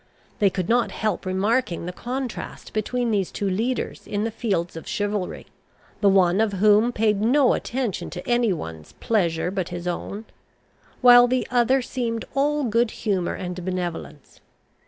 [0.39, 4.87] They could not help remarking the contrast between these two leaders in the fields of
[4.87, 5.45] chivalry,
[5.99, 10.25] the one of whom paid no attention to any one's pleasure but his own,
[11.01, 14.39] while the other seemed all good humour and benevolence.